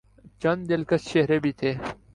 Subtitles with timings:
[0.41, 1.71] چند دلکش چہرے بھی تھے۔